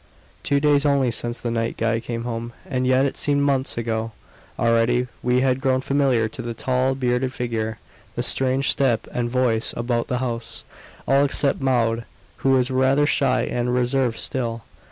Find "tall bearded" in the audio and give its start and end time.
6.55-7.33